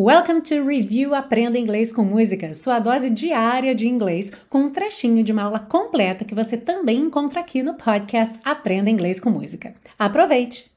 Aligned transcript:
Welcome 0.00 0.42
to 0.42 0.64
Review 0.64 1.12
Aprenda 1.12 1.58
Inglês 1.58 1.90
com 1.90 2.04
Música, 2.04 2.54
sua 2.54 2.78
dose 2.78 3.10
diária 3.10 3.74
de 3.74 3.88
inglês, 3.88 4.30
com 4.48 4.60
um 4.60 4.70
trechinho 4.70 5.24
de 5.24 5.32
uma 5.32 5.42
aula 5.42 5.58
completa 5.58 6.24
que 6.24 6.36
você 6.36 6.56
também 6.56 6.98
encontra 6.98 7.40
aqui 7.40 7.64
no 7.64 7.74
podcast 7.74 8.38
Aprenda 8.44 8.88
Inglês 8.88 9.18
com 9.18 9.28
Música. 9.28 9.74
Aproveite! 9.98 10.70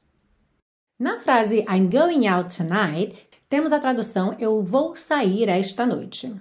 Na 0.98 1.20
frase 1.20 1.64
I'm 1.70 1.88
going 1.88 2.26
out 2.26 2.56
tonight, 2.56 3.14
temos 3.48 3.70
a 3.70 3.78
tradução 3.78 4.34
Eu 4.40 4.60
vou 4.60 4.96
sair 4.96 5.48
esta 5.48 5.86
noite. 5.86 6.34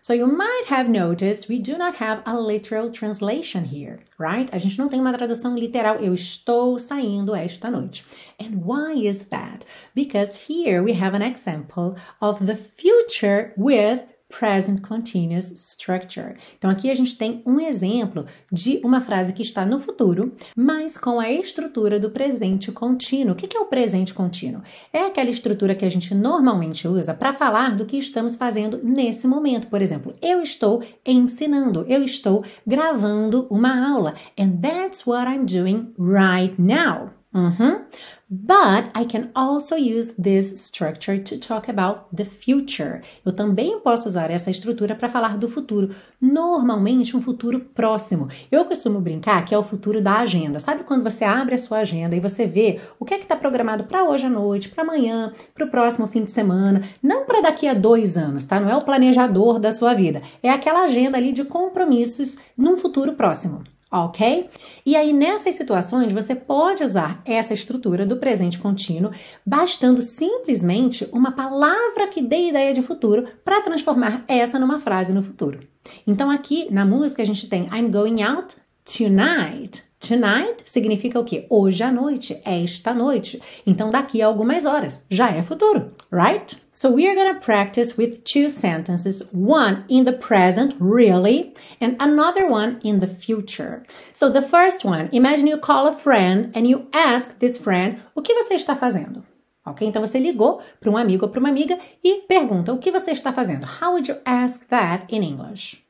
So 0.00 0.14
you 0.14 0.26
might 0.26 0.64
have 0.68 0.88
noticed 0.88 1.48
we 1.48 1.58
do 1.58 1.76
not 1.76 1.96
have 1.96 2.22
a 2.26 2.38
literal 2.38 2.90
translation 2.90 3.64
here, 3.64 4.00
right? 4.18 4.48
A 4.52 4.58
gente 4.58 4.78
não 4.78 4.88
tem 4.88 5.00
uma 5.00 5.12
tradução 5.12 5.56
literal. 5.56 5.96
Eu 5.96 6.14
estou 6.14 6.78
saindo 6.78 7.34
esta 7.34 7.70
noite. 7.70 8.04
And 8.38 8.62
why 8.64 9.06
is 9.06 9.24
that? 9.30 9.64
Because 9.94 10.46
here 10.48 10.82
we 10.82 10.92
have 10.92 11.14
an 11.14 11.22
example 11.22 11.96
of 12.20 12.46
the 12.46 12.54
future 12.54 13.52
with 13.56 14.02
present 14.28 14.80
continuous 14.80 15.52
structure. 15.52 16.34
Então 16.58 16.70
aqui 16.70 16.90
a 16.90 16.94
gente 16.94 17.16
tem 17.16 17.42
um 17.46 17.60
exemplo 17.60 18.26
de 18.50 18.80
uma 18.84 19.00
frase 19.00 19.32
que 19.32 19.42
está 19.42 19.64
no 19.64 19.78
futuro, 19.78 20.32
mas 20.56 20.96
com 20.98 21.20
a 21.20 21.30
estrutura 21.30 21.98
do 21.98 22.10
presente 22.10 22.72
contínuo. 22.72 23.32
O 23.32 23.36
que 23.36 23.56
é 23.56 23.60
o 23.60 23.66
presente 23.66 24.12
contínuo? 24.12 24.62
É 24.92 25.06
aquela 25.06 25.30
estrutura 25.30 25.74
que 25.74 25.84
a 25.84 25.90
gente 25.90 26.14
normalmente 26.14 26.88
usa 26.88 27.14
para 27.14 27.32
falar 27.32 27.76
do 27.76 27.86
que 27.86 27.96
estamos 27.96 28.36
fazendo 28.36 28.80
nesse 28.82 29.26
momento. 29.26 29.68
Por 29.68 29.80
exemplo, 29.80 30.12
eu 30.20 30.40
estou 30.40 30.82
ensinando, 31.04 31.84
eu 31.88 32.02
estou 32.02 32.44
gravando 32.66 33.46
uma 33.50 33.92
aula. 33.92 34.14
And 34.38 34.58
that's 34.60 35.06
what 35.06 35.28
I'm 35.28 35.44
doing 35.44 35.92
right 35.98 36.54
now. 36.60 37.16
Mm-hmm. 37.36 37.84
But 38.28 38.90
I 38.94 39.04
can 39.04 39.30
also 39.36 39.76
use 39.76 40.14
this 40.18 40.58
structure 40.58 41.18
to 41.18 41.38
talk 41.38 41.68
about 41.68 42.06
the 42.16 42.24
future. 42.24 43.02
Eu 43.24 43.32
também 43.32 43.78
posso 43.80 44.08
usar 44.08 44.30
essa 44.30 44.50
estrutura 44.50 44.94
para 44.94 45.08
falar 45.08 45.36
do 45.36 45.46
futuro, 45.46 45.94
normalmente 46.20 47.14
um 47.16 47.20
futuro 47.20 47.60
próximo. 47.60 48.26
Eu 48.50 48.64
costumo 48.64 49.00
brincar 49.00 49.44
que 49.44 49.54
é 49.54 49.58
o 49.58 49.62
futuro 49.62 50.00
da 50.00 50.16
agenda. 50.20 50.58
Sabe 50.58 50.82
quando 50.82 51.04
você 51.04 51.24
abre 51.24 51.54
a 51.54 51.58
sua 51.58 51.78
agenda 51.78 52.16
e 52.16 52.20
você 52.20 52.46
vê 52.46 52.80
o 52.98 53.04
que 53.04 53.12
é 53.12 53.18
que 53.18 53.24
está 53.24 53.36
programado 53.36 53.84
para 53.84 54.02
hoje 54.02 54.26
à 54.26 54.30
noite, 54.30 54.70
para 54.70 54.82
amanhã, 54.82 55.30
para 55.54 55.66
o 55.66 55.70
próximo 55.70 56.06
fim 56.06 56.24
de 56.24 56.30
semana, 56.30 56.82
não 57.02 57.26
para 57.26 57.42
daqui 57.42 57.68
a 57.68 57.74
dois 57.74 58.16
anos, 58.16 58.46
tá? 58.46 58.58
Não 58.58 58.70
é 58.70 58.76
o 58.76 58.84
planejador 58.84 59.60
da 59.60 59.70
sua 59.70 59.92
vida, 59.92 60.22
é 60.42 60.50
aquela 60.50 60.84
agenda 60.84 61.18
ali 61.18 61.32
de 61.32 61.44
compromissos 61.44 62.38
num 62.56 62.78
futuro 62.78 63.12
próximo 63.12 63.62
ok? 64.04 64.48
E 64.84 64.94
aí, 64.94 65.12
nessas 65.12 65.54
situações, 65.54 66.12
você 66.12 66.34
pode 66.34 66.84
usar 66.84 67.22
essa 67.24 67.54
estrutura 67.54 68.04
do 68.04 68.16
presente 68.16 68.58
contínuo, 68.58 69.10
bastando 69.44 70.02
simplesmente 70.02 71.08
uma 71.12 71.32
palavra 71.32 72.08
que 72.08 72.22
dê 72.22 72.48
ideia 72.48 72.72
de 72.74 72.82
futuro 72.82 73.26
para 73.44 73.62
transformar 73.62 74.24
essa 74.28 74.58
numa 74.58 74.78
frase 74.78 75.12
no 75.12 75.22
futuro. 75.22 75.60
Então, 76.06 76.30
aqui 76.30 76.68
na 76.70 76.84
música, 76.84 77.22
a 77.22 77.26
gente 77.26 77.48
tem 77.48 77.68
I'm 77.72 77.90
going 77.90 78.22
out 78.22 78.56
tonight. 78.84 79.84
Tonight 80.06 80.62
significa 80.64 81.18
o 81.18 81.24
quê? 81.24 81.46
Hoje 81.50 81.82
à 81.82 81.90
noite, 81.90 82.40
esta 82.44 82.94
noite. 82.94 83.42
Então, 83.66 83.90
daqui 83.90 84.22
a 84.22 84.26
algumas 84.28 84.64
horas, 84.64 85.04
já 85.10 85.32
é 85.32 85.42
futuro, 85.42 85.90
right? 86.12 86.56
So 86.72 86.90
we 86.90 87.08
are 87.08 87.16
gonna 87.16 87.40
practice 87.40 87.98
with 87.98 88.20
two 88.22 88.48
sentences, 88.48 89.24
one 89.32 89.84
in 89.88 90.04
the 90.04 90.12
present, 90.12 90.76
really, 90.78 91.52
and 91.80 91.96
another 91.98 92.48
one 92.48 92.78
in 92.84 93.00
the 93.00 93.08
future. 93.08 93.82
So 94.14 94.30
the 94.30 94.42
first 94.42 94.86
one, 94.86 95.08
imagine 95.10 95.48
you 95.48 95.58
call 95.58 95.88
a 95.88 95.92
friend 95.92 96.52
and 96.54 96.68
you 96.68 96.86
ask 96.92 97.40
this 97.40 97.58
friend, 97.58 97.98
o 98.14 98.22
que 98.22 98.32
você 98.32 98.54
está 98.54 98.76
fazendo? 98.76 99.24
Ok? 99.66 99.88
Então 99.88 100.00
você 100.00 100.20
ligou 100.20 100.60
para 100.78 100.88
um 100.88 100.96
amigo 100.96 101.24
ou 101.24 101.32
para 101.32 101.40
uma 101.40 101.48
amiga 101.48 101.76
e 102.04 102.20
pergunta, 102.28 102.72
o 102.72 102.78
que 102.78 102.92
você 102.92 103.10
está 103.10 103.32
fazendo? 103.32 103.66
How 103.82 103.90
would 103.90 104.08
you 104.08 104.18
ask 104.24 104.68
that 104.68 105.06
in 105.08 105.24
English? 105.24 105.84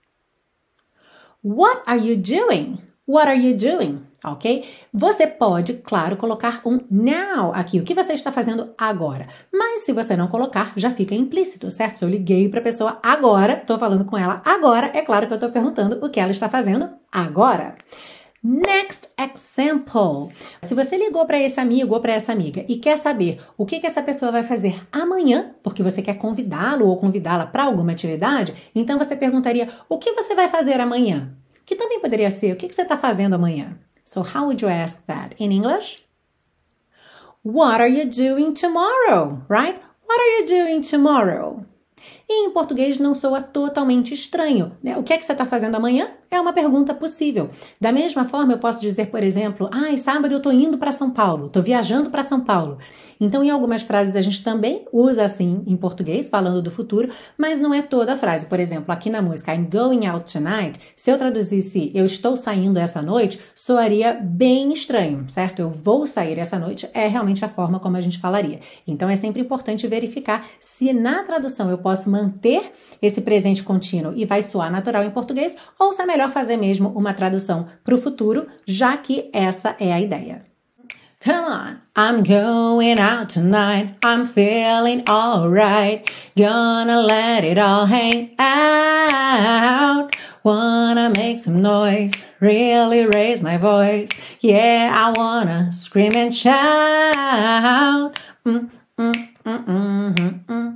What 1.44 1.82
are 1.86 2.00
you 2.00 2.16
doing? 2.16 2.78
What 3.08 3.28
are 3.28 3.38
you 3.38 3.56
doing? 3.56 4.02
Ok? 4.24 4.64
Você 4.92 5.28
pode, 5.28 5.74
claro, 5.74 6.16
colocar 6.16 6.60
um 6.64 6.80
now 6.90 7.52
aqui. 7.54 7.78
O 7.78 7.84
que 7.84 7.94
você 7.94 8.14
está 8.14 8.32
fazendo 8.32 8.74
agora? 8.76 9.28
Mas 9.52 9.82
se 9.82 9.92
você 9.92 10.16
não 10.16 10.26
colocar, 10.26 10.72
já 10.76 10.90
fica 10.90 11.14
implícito, 11.14 11.70
certo? 11.70 11.98
Se 11.98 12.04
eu 12.04 12.08
liguei 12.08 12.48
para 12.48 12.58
a 12.58 12.64
pessoa 12.64 12.98
agora, 13.00 13.58
estou 13.60 13.78
falando 13.78 14.04
com 14.04 14.18
ela 14.18 14.42
agora, 14.44 14.90
é 14.92 15.02
claro 15.02 15.28
que 15.28 15.32
eu 15.32 15.36
estou 15.36 15.50
perguntando 15.50 16.04
o 16.04 16.10
que 16.10 16.18
ela 16.18 16.32
está 16.32 16.48
fazendo 16.48 16.88
agora. 17.12 17.76
Next 18.42 19.10
example. 19.16 20.32
Se 20.62 20.74
você 20.74 20.96
ligou 20.96 21.24
para 21.26 21.40
esse 21.40 21.60
amigo 21.60 21.94
ou 21.94 22.00
para 22.00 22.12
essa 22.12 22.32
amiga 22.32 22.64
e 22.68 22.76
quer 22.76 22.98
saber 22.98 23.40
o 23.56 23.64
que, 23.64 23.78
que 23.78 23.86
essa 23.86 24.02
pessoa 24.02 24.32
vai 24.32 24.42
fazer 24.42 24.84
amanhã, 24.90 25.54
porque 25.62 25.82
você 25.82 26.02
quer 26.02 26.14
convidá-lo 26.14 26.86
ou 26.86 26.96
convidá-la 26.96 27.46
para 27.46 27.64
alguma 27.64 27.92
atividade, 27.92 28.52
então 28.74 28.98
você 28.98 29.14
perguntaria: 29.14 29.68
o 29.88 29.98
que 29.98 30.12
você 30.12 30.34
vai 30.34 30.48
fazer 30.48 30.80
amanhã? 30.80 31.36
Que 31.66 31.74
também 31.74 32.00
poderia 32.00 32.30
ser 32.30 32.52
o 32.52 32.56
que, 32.56 32.72
você 32.72 32.82
está 32.82 32.96
fazendo 32.96 33.34
amanhã. 33.34 33.76
So, 34.04 34.20
how 34.20 34.44
would 34.44 34.64
you 34.64 34.70
ask 34.70 35.04
that 35.06 35.34
in 35.38 35.50
English? 35.50 35.98
What 37.44 37.80
are 37.80 37.88
you 37.88 38.06
doing 38.06 38.54
tomorrow? 38.54 39.42
Right? 39.48 39.80
What 40.08 40.20
are 40.20 40.40
you 40.40 40.46
doing 40.46 40.80
tomorrow? 40.80 41.66
E 42.28 42.46
em 42.46 42.50
português 42.50 42.98
não 42.98 43.14
soa 43.14 43.42
totalmente 43.42 44.14
estranho. 44.14 44.76
Né? 44.82 44.96
O 44.96 45.02
que 45.02 45.12
é 45.12 45.18
que 45.18 45.26
você 45.26 45.32
está 45.32 45.44
fazendo 45.44 45.74
amanhã? 45.74 46.15
É 46.30 46.40
uma 46.40 46.52
pergunta 46.52 46.92
possível. 46.92 47.50
Da 47.80 47.92
mesma 47.92 48.24
forma, 48.24 48.52
eu 48.52 48.58
posso 48.58 48.80
dizer, 48.80 49.06
por 49.06 49.22
exemplo, 49.22 49.70
ah, 49.72 49.96
sábado 49.96 50.32
eu 50.32 50.38
estou 50.38 50.52
indo 50.52 50.76
para 50.76 50.90
São 50.90 51.10
Paulo, 51.10 51.46
estou 51.46 51.62
viajando 51.62 52.10
para 52.10 52.22
São 52.22 52.40
Paulo. 52.40 52.78
Então, 53.20 53.42
em 53.42 53.50
algumas 53.50 53.82
frases 53.82 54.14
a 54.14 54.20
gente 54.20 54.42
também 54.42 54.84
usa 54.92 55.24
assim 55.24 55.62
em 55.66 55.76
português, 55.76 56.28
falando 56.28 56.60
do 56.60 56.70
futuro, 56.70 57.10
mas 57.38 57.58
não 57.58 57.72
é 57.72 57.80
toda 57.80 58.12
a 58.12 58.16
frase. 58.16 58.46
Por 58.46 58.60
exemplo, 58.60 58.92
aqui 58.92 59.08
na 59.08 59.22
música 59.22 59.54
I'm 59.54 59.68
going 59.70 60.06
out 60.06 60.30
tonight, 60.30 60.78
se 60.94 61.10
eu 61.10 61.16
traduzisse 61.16 61.90
eu 61.94 62.04
estou 62.04 62.36
saindo 62.36 62.78
essa 62.78 63.00
noite, 63.00 63.40
soaria 63.54 64.12
bem 64.12 64.72
estranho, 64.72 65.24
certo? 65.28 65.60
Eu 65.60 65.70
vou 65.70 66.06
sair 66.06 66.38
essa 66.38 66.58
noite 66.58 66.88
é 66.92 67.06
realmente 67.06 67.44
a 67.44 67.48
forma 67.48 67.80
como 67.80 67.96
a 67.96 68.00
gente 68.00 68.18
falaria. 68.18 68.60
Então, 68.86 69.08
é 69.08 69.16
sempre 69.16 69.40
importante 69.40 69.86
verificar 69.86 70.46
se 70.60 70.92
na 70.92 71.22
tradução 71.22 71.70
eu 71.70 71.78
posso 71.78 72.10
manter 72.10 72.72
esse 73.00 73.20
presente 73.20 73.62
contínuo 73.62 74.12
e 74.14 74.26
vai 74.26 74.42
soar 74.42 74.70
natural 74.70 75.04
em 75.04 75.10
português 75.10 75.56
ou 75.78 75.92
se 75.92 76.02
é 76.02 76.06
melhor 76.16 76.30
fazer 76.30 76.56
mesmo 76.56 76.88
uma 76.96 77.12
tradução 77.12 77.66
para 77.84 77.94
o 77.94 77.98
futuro, 77.98 78.46
já 78.66 78.96
que 78.96 79.28
essa 79.32 79.76
é 79.78 79.92
a 79.92 80.00
ideia. 80.00 80.42
Come 81.22 81.46
on, 81.46 81.76
I'm 81.96 82.22
going 82.22 82.98
out 83.00 83.28
tonight. 83.28 83.96
I'm 84.02 84.26
feeling 84.26 85.02
alright. 85.08 86.08
Gonna 86.36 87.00
let 87.00 87.44
it 87.44 87.58
all 87.58 87.86
hang 87.86 88.34
out. 88.38 90.14
Wanna 90.44 91.10
make 91.10 91.40
some 91.40 91.60
noise, 91.60 92.12
really 92.40 93.06
raise 93.06 93.42
my 93.42 93.58
voice. 93.58 94.10
Yeah, 94.40 94.92
I 94.94 95.12
wanna 95.18 95.72
scream 95.72 96.12
and 96.14 96.32
shout. 96.34 96.54
Mm, 98.44 98.70
mm, 98.96 99.28
mm, 99.44 100.75